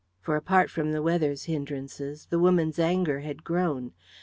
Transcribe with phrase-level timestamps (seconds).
[0.19, 3.91] For, apart from the weather's hindrances, the woman's anger had grown.